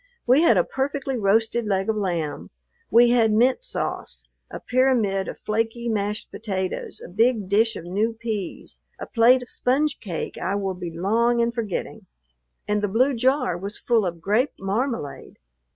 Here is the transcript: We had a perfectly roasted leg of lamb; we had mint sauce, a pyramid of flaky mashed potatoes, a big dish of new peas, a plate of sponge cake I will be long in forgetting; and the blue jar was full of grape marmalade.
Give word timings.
We 0.25 0.41
had 0.41 0.57
a 0.57 0.63
perfectly 0.63 1.15
roasted 1.15 1.67
leg 1.67 1.87
of 1.87 1.95
lamb; 1.95 2.49
we 2.89 3.11
had 3.11 3.31
mint 3.31 3.63
sauce, 3.63 4.27
a 4.49 4.59
pyramid 4.59 5.27
of 5.27 5.37
flaky 5.37 5.87
mashed 5.89 6.31
potatoes, 6.31 6.99
a 7.05 7.07
big 7.07 7.47
dish 7.47 7.75
of 7.75 7.83
new 7.85 8.11
peas, 8.13 8.79
a 8.99 9.05
plate 9.05 9.43
of 9.43 9.49
sponge 9.51 9.99
cake 9.99 10.39
I 10.39 10.55
will 10.55 10.73
be 10.73 10.89
long 10.89 11.39
in 11.39 11.51
forgetting; 11.51 12.07
and 12.67 12.81
the 12.81 12.87
blue 12.87 13.13
jar 13.13 13.55
was 13.55 13.77
full 13.77 14.03
of 14.07 14.21
grape 14.21 14.53
marmalade. 14.59 15.37